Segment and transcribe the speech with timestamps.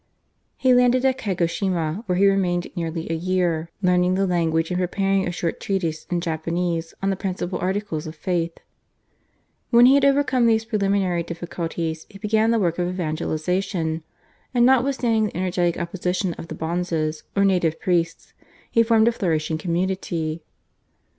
[0.57, 5.27] He landed at Kagoshima, where he remained nearly a year learning the language and preparing
[5.27, 8.53] a short treatise in Japanese on the principal articles of faith.
[9.69, 14.01] When he had overcome these preliminary difficulties he began the work of evangelisation,
[14.55, 18.33] and notwithstanding the energetic opposition of the bonzes or native priests
[18.71, 20.41] he formed a flourishing community.